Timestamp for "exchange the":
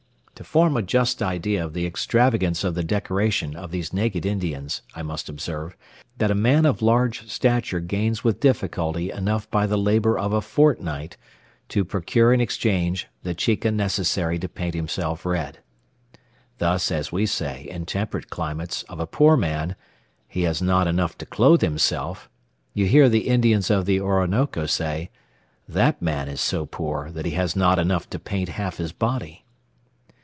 12.41-13.35